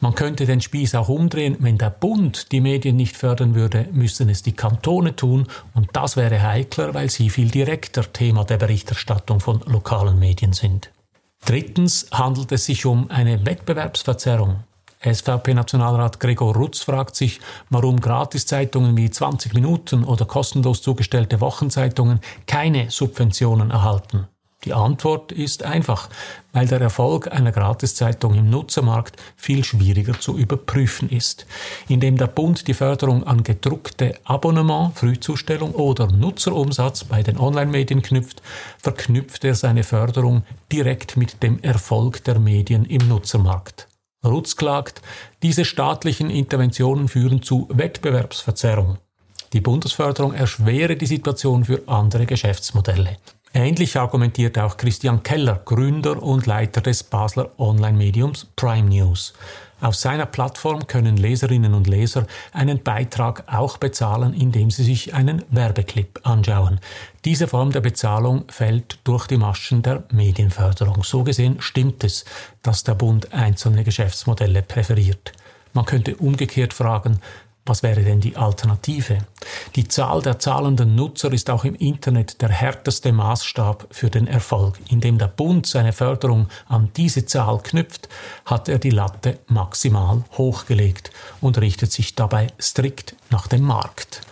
Man 0.02 0.14
könnte 0.14 0.46
den 0.46 0.62
Spieß 0.62 0.94
auch 0.94 1.10
umdrehen, 1.10 1.56
wenn 1.60 1.76
der 1.76 1.90
Bund 1.90 2.52
die 2.52 2.62
Medien 2.62 2.96
nicht 2.96 3.18
fördern 3.18 3.54
würde, 3.54 3.86
müssten 3.92 4.30
es 4.30 4.42
die 4.42 4.52
Kantone 4.54 5.14
tun 5.14 5.46
und 5.74 5.90
das 5.92 6.16
wäre 6.16 6.42
heikler, 6.42 6.94
weil 6.94 7.10
sie 7.10 7.28
viel 7.28 7.50
direkter 7.50 8.10
Thema 8.10 8.44
der 8.44 8.56
Berichterstattung 8.56 9.40
von 9.40 9.60
lokalen 9.66 10.18
Medien 10.18 10.54
sind. 10.54 10.90
Drittens 11.44 12.06
handelt 12.12 12.50
es 12.50 12.64
sich 12.64 12.86
um 12.86 13.10
eine 13.10 13.44
Wettbewerbsverzerrung. 13.44 14.64
SVP-Nationalrat 15.02 16.20
Gregor 16.20 16.54
Rutz 16.54 16.82
fragt 16.82 17.16
sich, 17.16 17.40
warum 17.70 18.00
Gratiszeitungen 18.00 18.96
wie 18.96 19.10
20 19.10 19.54
Minuten 19.54 20.04
oder 20.04 20.26
kostenlos 20.26 20.82
zugestellte 20.82 21.40
Wochenzeitungen 21.40 22.20
keine 22.46 22.90
Subventionen 22.90 23.70
erhalten. 23.70 24.26
Die 24.64 24.74
Antwort 24.74 25.32
ist 25.32 25.62
einfach, 25.62 26.10
weil 26.52 26.66
der 26.66 26.82
Erfolg 26.82 27.32
einer 27.32 27.50
Gratiszeitung 27.50 28.34
im 28.34 28.50
Nutzermarkt 28.50 29.16
viel 29.34 29.64
schwieriger 29.64 30.20
zu 30.20 30.36
überprüfen 30.36 31.08
ist. 31.08 31.46
Indem 31.88 32.18
der 32.18 32.26
Bund 32.26 32.68
die 32.68 32.74
Förderung 32.74 33.26
an 33.26 33.42
gedruckte 33.42 34.18
Abonnement, 34.24 34.94
Frühzustellung 34.98 35.72
oder 35.72 36.08
Nutzerumsatz 36.08 37.04
bei 37.04 37.22
den 37.22 37.38
Online-Medien 37.38 38.02
knüpft, 38.02 38.42
verknüpft 38.76 39.44
er 39.44 39.54
seine 39.54 39.82
Förderung 39.82 40.42
direkt 40.70 41.16
mit 41.16 41.42
dem 41.42 41.58
Erfolg 41.62 42.22
der 42.24 42.38
Medien 42.38 42.84
im 42.84 43.08
Nutzermarkt. 43.08 43.89
Rutz 44.24 44.56
klagt, 44.56 45.00
diese 45.42 45.64
staatlichen 45.64 46.30
Interventionen 46.30 47.08
führen 47.08 47.42
zu 47.42 47.68
Wettbewerbsverzerrung. 47.70 48.98
Die 49.52 49.60
Bundesförderung 49.60 50.32
erschwere 50.34 50.96
die 50.96 51.06
Situation 51.06 51.64
für 51.64 51.82
andere 51.86 52.26
Geschäftsmodelle. 52.26 53.16
Ähnlich 53.52 53.96
argumentiert 53.98 54.58
auch 54.58 54.76
Christian 54.76 55.24
Keller, 55.24 55.60
Gründer 55.64 56.22
und 56.22 56.46
Leiter 56.46 56.80
des 56.80 57.02
Basler 57.02 57.50
Online-Mediums 57.58 58.46
Prime 58.54 58.88
News. 58.88 59.34
Auf 59.80 59.96
seiner 59.96 60.26
Plattform 60.26 60.86
können 60.86 61.16
Leserinnen 61.16 61.74
und 61.74 61.86
Leser 61.86 62.26
einen 62.52 62.82
Beitrag 62.82 63.44
auch 63.46 63.78
bezahlen, 63.78 64.34
indem 64.34 64.70
sie 64.70 64.84
sich 64.84 65.14
einen 65.14 65.42
Werbeclip 65.50 66.20
anschauen. 66.22 66.80
Diese 67.24 67.48
Form 67.48 67.72
der 67.72 67.80
Bezahlung 67.80 68.44
fällt 68.48 68.98
durch 69.04 69.26
die 69.26 69.38
Maschen 69.38 69.82
der 69.82 70.04
Medienförderung. 70.10 71.02
So 71.02 71.24
gesehen 71.24 71.56
stimmt 71.60 72.04
es, 72.04 72.24
dass 72.62 72.84
der 72.84 72.94
Bund 72.94 73.32
einzelne 73.32 73.84
Geschäftsmodelle 73.84 74.62
präferiert. 74.62 75.32
Man 75.72 75.84
könnte 75.84 76.16
umgekehrt 76.16 76.74
fragen, 76.74 77.20
was 77.66 77.82
wäre 77.82 78.02
denn 78.02 78.20
die 78.20 78.36
Alternative? 78.36 79.18
Die 79.76 79.86
Zahl 79.86 80.22
der 80.22 80.38
zahlenden 80.38 80.94
Nutzer 80.94 81.32
ist 81.32 81.50
auch 81.50 81.64
im 81.64 81.74
Internet 81.74 82.40
der 82.42 82.48
härteste 82.48 83.12
Maßstab 83.12 83.86
für 83.90 84.10
den 84.10 84.26
Erfolg. 84.26 84.78
Indem 84.88 85.18
der 85.18 85.28
Bund 85.28 85.66
seine 85.66 85.92
Förderung 85.92 86.48
an 86.68 86.90
diese 86.96 87.26
Zahl 87.26 87.60
knüpft, 87.62 88.08
hat 88.44 88.68
er 88.68 88.78
die 88.78 88.90
Latte 88.90 89.38
maximal 89.46 90.24
hochgelegt 90.36 91.10
und 91.40 91.58
richtet 91.58 91.92
sich 91.92 92.14
dabei 92.14 92.48
strikt 92.60 93.14
nach 93.30 93.46
dem 93.46 93.62
Markt. 93.62 94.22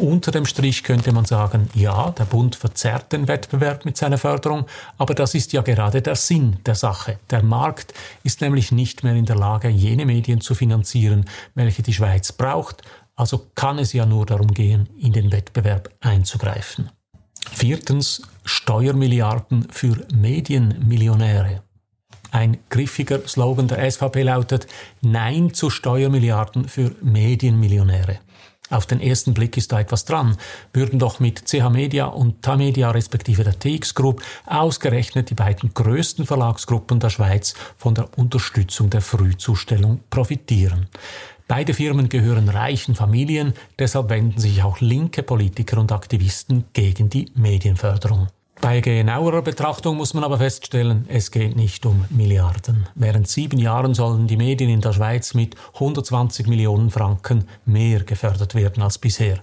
Unter 0.00 0.30
dem 0.30 0.46
Strich 0.46 0.82
könnte 0.82 1.12
man 1.12 1.26
sagen, 1.26 1.68
ja, 1.74 2.10
der 2.12 2.24
Bund 2.24 2.56
verzerrt 2.56 3.12
den 3.12 3.28
Wettbewerb 3.28 3.84
mit 3.84 3.98
seiner 3.98 4.16
Förderung, 4.16 4.64
aber 4.96 5.14
das 5.14 5.34
ist 5.34 5.52
ja 5.52 5.60
gerade 5.60 6.00
der 6.00 6.16
Sinn 6.16 6.56
der 6.64 6.74
Sache. 6.74 7.18
Der 7.28 7.42
Markt 7.42 7.92
ist 8.22 8.40
nämlich 8.40 8.72
nicht 8.72 9.04
mehr 9.04 9.14
in 9.14 9.26
der 9.26 9.36
Lage, 9.36 9.68
jene 9.68 10.06
Medien 10.06 10.40
zu 10.40 10.54
finanzieren, 10.54 11.26
welche 11.54 11.82
die 11.82 11.92
Schweiz 11.92 12.32
braucht, 12.32 12.80
also 13.14 13.46
kann 13.54 13.78
es 13.78 13.92
ja 13.92 14.06
nur 14.06 14.24
darum 14.24 14.54
gehen, 14.54 14.88
in 14.98 15.12
den 15.12 15.32
Wettbewerb 15.32 15.90
einzugreifen. 16.00 16.88
Viertens, 17.52 18.22
Steuermilliarden 18.46 19.68
für 19.70 20.06
Medienmillionäre. 20.14 21.62
Ein 22.30 22.56
griffiger 22.70 23.28
Slogan 23.28 23.68
der 23.68 23.90
SVP 23.90 24.22
lautet 24.22 24.66
Nein 25.02 25.52
zu 25.52 25.68
Steuermilliarden 25.68 26.68
für 26.68 26.92
Medienmillionäre. 27.02 28.20
Auf 28.70 28.86
den 28.86 29.00
ersten 29.00 29.34
Blick 29.34 29.56
ist 29.56 29.72
da 29.72 29.80
etwas 29.80 30.04
dran. 30.04 30.36
Würden 30.72 31.00
doch 31.00 31.18
mit 31.18 31.46
CH 31.46 31.68
Media 31.70 32.06
und 32.06 32.42
Tamedia 32.42 32.90
respektive 32.92 33.42
der 33.42 33.58
TX 33.58 33.94
Group 33.94 34.22
ausgerechnet 34.46 35.30
die 35.30 35.34
beiden 35.34 35.74
größten 35.74 36.24
Verlagsgruppen 36.24 37.00
der 37.00 37.10
Schweiz 37.10 37.54
von 37.76 37.94
der 37.94 38.08
Unterstützung 38.16 38.88
der 38.88 39.02
Frühzustellung 39.02 40.00
profitieren. 40.08 40.86
Beide 41.48 41.74
Firmen 41.74 42.08
gehören 42.08 42.48
reichen 42.48 42.94
Familien, 42.94 43.54
deshalb 43.76 44.08
wenden 44.08 44.38
sich 44.38 44.62
auch 44.62 44.80
linke 44.80 45.24
Politiker 45.24 45.78
und 45.78 45.90
Aktivisten 45.90 46.66
gegen 46.72 47.10
die 47.10 47.32
Medienförderung. 47.34 48.28
Bei 48.60 48.82
genauerer 48.82 49.40
Betrachtung 49.40 49.96
muss 49.96 50.12
man 50.12 50.22
aber 50.22 50.36
feststellen, 50.36 51.06
es 51.08 51.30
geht 51.30 51.56
nicht 51.56 51.86
um 51.86 52.04
Milliarden. 52.10 52.86
Während 52.94 53.26
sieben 53.26 53.58
Jahren 53.58 53.94
sollen 53.94 54.26
die 54.26 54.36
Medien 54.36 54.68
in 54.68 54.82
der 54.82 54.92
Schweiz 54.92 55.32
mit 55.32 55.56
120 55.74 56.46
Millionen 56.46 56.90
Franken 56.90 57.46
mehr 57.64 58.00
gefördert 58.00 58.54
werden 58.54 58.82
als 58.82 58.98
bisher. 58.98 59.38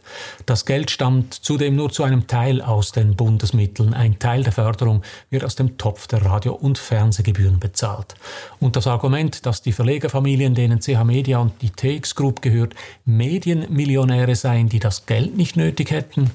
Das 0.46 0.68
Geld 0.68 0.92
stammt 0.92 1.34
zudem 1.34 1.76
nur 1.76 1.92
zu 1.92 2.04
einem 2.04 2.28
Teil 2.28 2.62
aus 2.62 2.92
den 2.92 3.16
Bundesmitteln. 3.16 3.96
Ein 3.96 4.20
Teil 4.20 4.44
der 4.44 4.54
Förderung 4.54 5.02
wird 5.32 5.44
aus 5.44 5.56
dem 5.56 5.80
Topf 5.80 6.06
der 6.06 6.24
Radio- 6.24 6.54
und 6.54 6.78
Fernsehgebühren 6.78 7.60
bezahlt. 7.60 8.14
Und 8.60 8.76
das 8.76 8.86
Argument, 8.86 9.48
dass 9.48 9.64
die 9.64 9.72
Verlegerfamilien, 9.74 10.54
denen 10.54 10.80
CH 10.80 11.04
Media 11.04 11.40
und 11.40 11.54
die 11.64 11.72
TX 11.72 12.14
Group 12.14 12.44
gehört, 12.44 12.76
Medienmillionäre 13.06 14.36
seien, 14.36 14.70
die 14.70 14.80
das 14.80 15.08
Geld 15.08 15.36
nicht 15.36 15.58
nötig 15.58 15.90
hätten, 15.90 16.30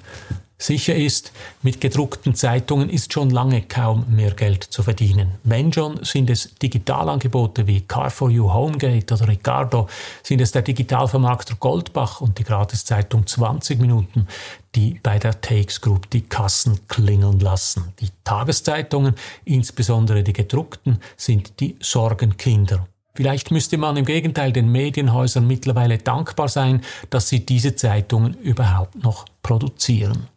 Sicher 0.62 0.94
ist, 0.94 1.32
mit 1.62 1.80
gedruckten 1.80 2.36
Zeitungen 2.36 2.88
ist 2.88 3.12
schon 3.12 3.30
lange 3.30 3.62
kaum 3.62 4.06
mehr 4.14 4.30
Geld 4.30 4.62
zu 4.62 4.84
verdienen. 4.84 5.32
Wenn 5.42 5.72
schon, 5.72 6.04
sind 6.04 6.30
es 6.30 6.54
Digitalangebote 6.54 7.66
wie 7.66 7.80
Car4You 7.80 8.54
Homegate 8.54 9.12
oder 9.12 9.26
Ricardo, 9.26 9.88
sind 10.22 10.40
es 10.40 10.52
der 10.52 10.62
Digitalvermarkter 10.62 11.56
Goldbach 11.56 12.20
und 12.20 12.38
die 12.38 12.44
Gratiszeitung 12.44 13.26
20 13.26 13.80
Minuten, 13.80 14.28
die 14.76 15.00
bei 15.02 15.18
der 15.18 15.40
Takes 15.40 15.80
Group 15.80 16.08
die 16.10 16.22
Kassen 16.22 16.86
klingeln 16.86 17.40
lassen. 17.40 17.92
Die 17.98 18.10
Tageszeitungen, 18.22 19.16
insbesondere 19.44 20.22
die 20.22 20.32
gedruckten, 20.32 21.00
sind 21.16 21.58
die 21.58 21.74
Sorgenkinder. 21.80 22.86
Vielleicht 23.14 23.50
müsste 23.50 23.78
man 23.78 23.96
im 23.96 24.04
Gegenteil 24.04 24.52
den 24.52 24.70
Medienhäusern 24.70 25.44
mittlerweile 25.44 25.98
dankbar 25.98 26.46
sein, 26.46 26.82
dass 27.10 27.28
sie 27.28 27.44
diese 27.44 27.74
Zeitungen 27.74 28.34
überhaupt 28.34 29.02
noch 29.02 29.24
produzieren. 29.42 30.28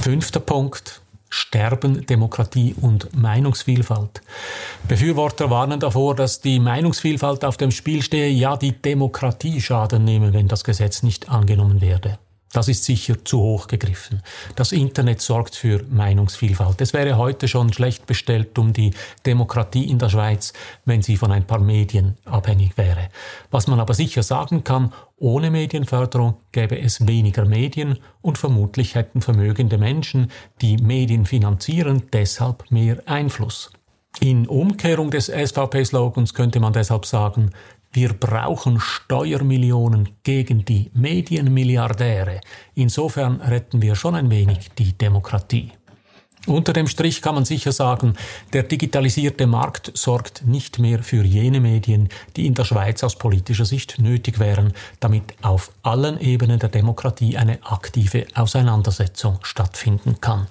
Fünfter 0.00 0.40
Punkt. 0.40 1.02
Sterben 1.28 2.06
Demokratie 2.06 2.74
und 2.80 3.14
Meinungsvielfalt. 3.14 4.22
Befürworter 4.86 5.50
warnen 5.50 5.78
davor, 5.78 6.14
dass 6.14 6.40
die 6.40 6.58
Meinungsvielfalt 6.58 7.44
auf 7.44 7.58
dem 7.58 7.70
Spiel 7.70 8.02
stehe, 8.02 8.30
ja 8.30 8.56
die 8.56 8.72
Demokratie 8.72 9.60
Schaden 9.60 10.04
nehme, 10.04 10.32
wenn 10.32 10.48
das 10.48 10.64
Gesetz 10.64 11.02
nicht 11.02 11.28
angenommen 11.28 11.82
werde. 11.82 12.18
Das 12.52 12.68
ist 12.68 12.84
sicher 12.84 13.24
zu 13.24 13.40
hoch 13.40 13.66
gegriffen. 13.66 14.22
Das 14.56 14.72
Internet 14.72 15.20
sorgt 15.20 15.54
für 15.54 15.84
Meinungsvielfalt. 15.90 16.80
Es 16.80 16.94
wäre 16.94 17.18
heute 17.18 17.46
schon 17.46 17.72
schlecht 17.72 18.06
bestellt 18.06 18.58
um 18.58 18.72
die 18.72 18.92
Demokratie 19.26 19.84
in 19.84 19.98
der 19.98 20.08
Schweiz, 20.08 20.54
wenn 20.86 21.02
sie 21.02 21.16
von 21.16 21.30
ein 21.30 21.46
paar 21.46 21.60
Medien 21.60 22.16
abhängig 22.24 22.78
wäre. 22.78 23.08
Was 23.50 23.66
man 23.66 23.80
aber 23.80 23.92
sicher 23.92 24.22
sagen 24.22 24.64
kann, 24.64 24.92
ohne 25.18 25.50
Medienförderung 25.50 26.36
gäbe 26.52 26.80
es 26.80 27.06
weniger 27.06 27.44
Medien 27.44 27.98
und 28.22 28.38
vermutlich 28.38 28.94
hätten 28.94 29.20
vermögende 29.20 29.76
Menschen, 29.76 30.30
die 30.62 30.78
Medien 30.78 31.26
finanzieren, 31.26 32.04
deshalb 32.12 32.70
mehr 32.70 33.02
Einfluss. 33.06 33.70
In 34.20 34.48
Umkehrung 34.48 35.10
des 35.12 35.26
SVP-Slogans 35.26 36.34
könnte 36.34 36.58
man 36.58 36.72
deshalb 36.72 37.06
sagen, 37.06 37.50
wir 37.98 38.12
brauchen 38.12 38.78
Steuermillionen 38.78 40.10
gegen 40.22 40.64
die 40.64 40.88
Medienmilliardäre. 40.94 42.40
Insofern 42.76 43.40
retten 43.40 43.82
wir 43.82 43.96
schon 43.96 44.14
ein 44.14 44.30
wenig 44.30 44.70
die 44.78 44.96
Demokratie. 44.96 45.72
Unter 46.46 46.72
dem 46.72 46.86
Strich 46.86 47.22
kann 47.22 47.34
man 47.34 47.44
sicher 47.44 47.72
sagen, 47.72 48.14
der 48.52 48.62
digitalisierte 48.62 49.48
Markt 49.48 49.90
sorgt 49.94 50.46
nicht 50.46 50.78
mehr 50.78 51.02
für 51.02 51.24
jene 51.24 51.58
Medien, 51.58 52.08
die 52.36 52.46
in 52.46 52.54
der 52.54 52.62
Schweiz 52.62 53.02
aus 53.02 53.16
politischer 53.16 53.64
Sicht 53.64 53.98
nötig 53.98 54.38
wären, 54.38 54.72
damit 55.00 55.34
auf 55.42 55.72
allen 55.82 56.20
Ebenen 56.20 56.60
der 56.60 56.68
Demokratie 56.68 57.36
eine 57.36 57.58
aktive 57.64 58.28
Auseinandersetzung 58.36 59.40
stattfinden 59.42 60.20
kann. 60.20 60.46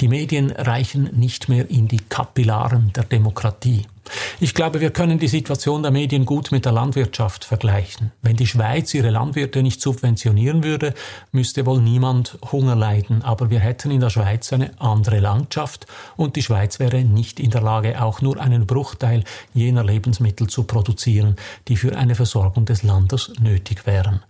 Die 0.00 0.08
Medien 0.08 0.50
reichen 0.50 1.10
nicht 1.12 1.50
mehr 1.50 1.68
in 1.68 1.88
die 1.88 2.00
Kapillaren 2.08 2.94
der 2.94 3.04
Demokratie. 3.04 3.84
Ich 4.40 4.54
glaube, 4.54 4.80
wir 4.80 4.90
können 4.90 5.18
die 5.18 5.28
Situation 5.28 5.82
der 5.82 5.90
Medien 5.90 6.24
gut 6.24 6.52
mit 6.52 6.64
der 6.64 6.72
Landwirtschaft 6.72 7.44
vergleichen. 7.44 8.12
Wenn 8.22 8.36
die 8.36 8.46
Schweiz 8.46 8.92
ihre 8.94 9.10
Landwirte 9.10 9.62
nicht 9.62 9.80
subventionieren 9.80 10.62
würde, 10.62 10.94
müsste 11.32 11.66
wohl 11.66 11.80
niemand 11.80 12.38
Hunger 12.52 12.76
leiden, 12.76 13.22
aber 13.22 13.50
wir 13.50 13.60
hätten 13.60 13.90
in 13.90 14.00
der 14.00 14.10
Schweiz 14.10 14.52
eine 14.52 14.70
andere 14.80 15.20
Landschaft 15.20 15.86
und 16.16 16.36
die 16.36 16.42
Schweiz 16.42 16.78
wäre 16.78 17.04
nicht 17.04 17.40
in 17.40 17.50
der 17.50 17.62
Lage, 17.62 18.02
auch 18.02 18.20
nur 18.20 18.40
einen 18.40 18.66
Bruchteil 18.66 19.24
jener 19.54 19.84
Lebensmittel 19.84 20.46
zu 20.48 20.64
produzieren, 20.64 21.36
die 21.68 21.76
für 21.76 21.96
eine 21.96 22.14
Versorgung 22.14 22.64
des 22.64 22.82
Landes 22.82 23.32
nötig 23.40 23.86
wären. 23.86 24.22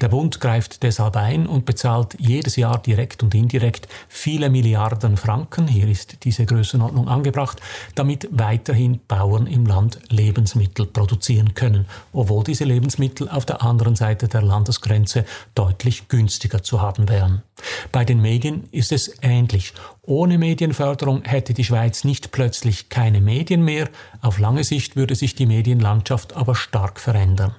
Der 0.00 0.08
Bund 0.08 0.40
greift 0.40 0.82
deshalb 0.82 1.16
ein 1.16 1.46
und 1.46 1.64
bezahlt 1.64 2.16
jedes 2.18 2.56
Jahr 2.56 2.78
direkt 2.78 3.22
und 3.22 3.34
indirekt 3.34 3.88
viele 4.08 4.50
Milliarden 4.50 5.16
Franken, 5.16 5.66
hier 5.68 5.88
ist 5.88 6.24
diese 6.24 6.46
Größenordnung 6.46 7.08
angebracht, 7.08 7.60
damit 7.94 8.28
weiterhin 8.30 9.00
Bauern 9.24 9.46
im 9.46 9.64
Land 9.64 10.00
Lebensmittel 10.10 10.84
produzieren 10.84 11.54
können, 11.54 11.86
obwohl 12.12 12.44
diese 12.44 12.64
Lebensmittel 12.64 13.26
auf 13.30 13.46
der 13.46 13.62
anderen 13.62 13.96
Seite 13.96 14.28
der 14.28 14.42
Landesgrenze 14.42 15.24
deutlich 15.54 16.08
günstiger 16.08 16.62
zu 16.62 16.82
haben 16.82 17.08
wären. 17.08 17.42
Bei 17.90 18.04
den 18.04 18.20
Medien 18.20 18.68
ist 18.70 18.92
es 18.92 19.16
ähnlich. 19.22 19.72
Ohne 20.06 20.36
Medienförderung 20.36 21.22
hätte 21.22 21.54
die 21.54 21.64
Schweiz 21.64 22.04
nicht 22.04 22.30
plötzlich 22.30 22.90
keine 22.90 23.22
Medien 23.22 23.62
mehr, 23.62 23.88
auf 24.20 24.38
lange 24.38 24.62
Sicht 24.62 24.96
würde 24.96 25.14
sich 25.14 25.34
die 25.34 25.46
Medienlandschaft 25.46 26.36
aber 26.36 26.54
stark 26.54 27.00
verändern. 27.00 27.54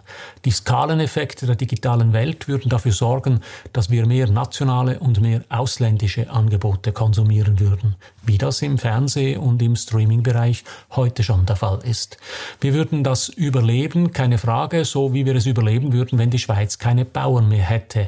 Die 0.45 0.51
Skaleneffekte 0.51 1.47
der 1.47 1.55
digitalen 1.55 2.13
Welt 2.13 2.47
würden 2.47 2.69
dafür 2.69 2.91
sorgen, 2.91 3.39
dass 3.73 3.89
wir 3.89 4.05
mehr 4.05 4.29
nationale 4.29 4.99
und 4.99 5.21
mehr 5.21 5.43
ausländische 5.49 6.29
Angebote 6.29 6.91
konsumieren 6.91 7.59
würden, 7.59 7.95
wie 8.23 8.37
das 8.37 8.61
im 8.61 8.77
Fernseh- 8.77 9.37
und 9.37 9.59
im 9.63 9.75
Streaming-Bereich 9.75 10.65
heute 10.91 11.23
schon 11.23 11.47
der 11.47 11.55
Fall 11.55 11.79
ist. 11.83 12.19
Wir 12.61 12.75
würden 12.75 13.03
das 13.03 13.27
überleben, 13.27 14.11
keine 14.11 14.37
Frage, 14.37 14.85
so 14.85 15.15
wie 15.15 15.25
wir 15.25 15.35
es 15.35 15.47
überleben 15.47 15.93
würden, 15.93 16.19
wenn 16.19 16.29
die 16.29 16.37
Schweiz 16.37 16.77
keine 16.77 17.05
Bauern 17.05 17.49
mehr 17.49 17.63
hätte. 17.63 18.07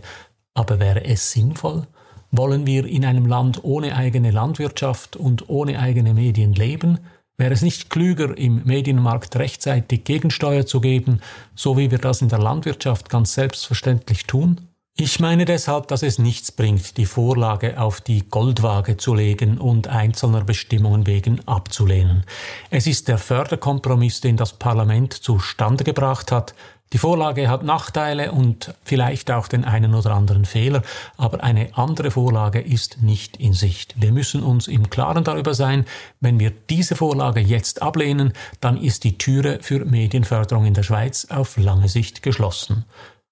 Aber 0.53 0.79
wäre 0.79 1.03
es 1.05 1.31
sinnvoll? 1.31 1.87
Wollen 2.31 2.67
wir 2.67 2.85
in 2.85 3.05
einem 3.05 3.25
Land 3.25 3.63
ohne 3.63 3.95
eigene 3.95 4.31
Landwirtschaft 4.31 5.15
und 5.15 5.49
ohne 5.49 5.79
eigene 5.79 6.13
Medien 6.13 6.53
leben? 6.53 6.99
Wäre 7.37 7.53
es 7.53 7.61
nicht 7.61 7.89
klüger, 7.89 8.35
im 8.37 8.63
Medienmarkt 8.65 9.35
rechtzeitig 9.35 10.03
Gegensteuer 10.03 10.65
zu 10.65 10.81
geben, 10.81 11.21
so 11.55 11.77
wie 11.77 11.91
wir 11.91 11.99
das 11.99 12.21
in 12.21 12.29
der 12.29 12.39
Landwirtschaft 12.39 13.09
ganz 13.09 13.33
selbstverständlich 13.33 14.25
tun? 14.25 14.67
Ich 14.99 15.19
meine 15.19 15.45
deshalb, 15.45 15.87
dass 15.89 16.01
es 16.01 16.17
nichts 16.17 16.51
bringt, 16.51 16.97
die 16.97 17.05
Vorlage 17.05 17.79
auf 17.79 18.01
die 18.01 18.27
Goldwaage 18.27 18.97
zu 18.97 19.13
legen 19.13 19.59
und 19.59 19.87
einzelner 19.87 20.43
Bestimmungen 20.43 21.05
wegen 21.05 21.47
abzulehnen. 21.47 22.23
Es 22.71 22.87
ist 22.87 23.07
der 23.07 23.19
Förderkompromiss, 23.19 24.21
den 24.21 24.37
das 24.37 24.53
Parlament 24.53 25.13
zustande 25.13 25.83
gebracht 25.83 26.31
hat, 26.31 26.55
die 26.93 26.99
Vorlage 26.99 27.49
hat 27.49 27.63
Nachteile 27.63 28.31
und 28.31 28.73
vielleicht 28.83 29.29
auch 29.29 29.49
den 29.49 29.65
einen 29.65 29.93
oder 29.93 30.11
anderen 30.11 30.45
Fehler, 30.45 30.83
aber 31.17 31.43
eine 31.43 31.77
andere 31.77 32.11
Vorlage 32.11 32.61
ist 32.61 33.01
nicht 33.01 33.37
in 33.37 33.51
Sicht. 33.51 33.95
Wir 33.97 34.13
müssen 34.13 34.41
uns 34.41 34.69
im 34.69 34.89
Klaren 34.89 35.25
darüber 35.25 35.53
sein, 35.53 35.85
wenn 36.21 36.39
wir 36.39 36.51
diese 36.69 36.95
Vorlage 36.95 37.41
jetzt 37.41 37.81
ablehnen, 37.81 38.31
dann 38.61 38.77
ist 38.77 39.03
die 39.03 39.17
Türe 39.17 39.59
für 39.61 39.83
Medienförderung 39.83 40.65
in 40.65 40.73
der 40.73 40.83
Schweiz 40.83 41.27
auf 41.29 41.57
lange 41.57 41.89
Sicht 41.89 42.23
geschlossen. 42.23 42.85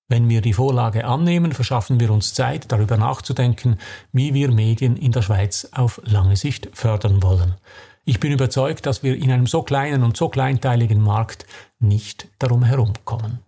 Wenn 0.08 0.30
wir 0.30 0.42
die 0.42 0.54
Vorlage 0.54 1.06
annehmen, 1.06 1.54
verschaffen 1.54 2.00
wir 2.00 2.12
uns 2.12 2.34
Zeit, 2.34 2.72
darüber 2.72 2.98
nachzudenken, 2.98 3.80
wie 4.12 4.34
wir 4.34 4.52
Medien 4.52 4.98
in 4.98 5.12
der 5.12 5.24
Schweiz 5.24 5.70
auf 5.72 6.00
lange 6.04 6.36
Sicht 6.36 6.70
fördern 6.74 7.24
wollen. 7.24 7.56
Ich 8.08 8.20
bin 8.20 8.32
überzeugt, 8.32 8.86
dass 8.86 9.02
wir 9.02 9.16
in 9.16 9.32
einem 9.32 9.48
so 9.48 9.64
kleinen 9.64 10.04
und 10.04 10.16
so 10.16 10.30
kleinteiligen 10.30 11.02
Markt 11.02 11.48
nicht 11.80 12.28
darum 12.38 12.64
herumkommen. 12.64 13.40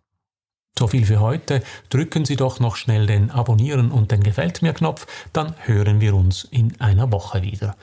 So 0.77 0.87
viel 0.87 1.05
für 1.05 1.19
heute. 1.19 1.61
Drücken 1.89 2.25
Sie 2.25 2.35
doch 2.35 2.59
noch 2.59 2.75
schnell 2.75 3.05
den 3.05 3.29
Abonnieren 3.29 3.91
und 3.91 4.11
den 4.11 4.23
Gefällt 4.23 4.63
mir 4.63 4.73
Knopf, 4.73 5.05
dann 5.31 5.53
hören 5.65 6.01
wir 6.01 6.15
uns 6.15 6.43
in 6.43 6.79
einer 6.81 7.11
Woche 7.11 7.43
wieder. 7.43 7.75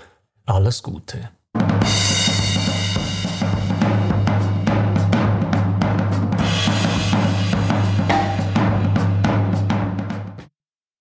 Alles 0.47 0.83
Gute. 0.83 1.31